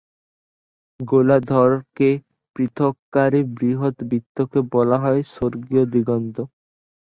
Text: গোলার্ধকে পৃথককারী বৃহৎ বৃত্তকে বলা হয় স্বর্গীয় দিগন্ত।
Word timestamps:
গোলার্ধকে 0.99 2.09
পৃথককারী 2.55 3.41
বৃহৎ 3.55 3.95
বৃত্তকে 4.09 4.59
বলা 4.73 4.97
হয় 5.03 5.21
স্বর্গীয় 5.33 5.83
দিগন্ত। 5.93 6.35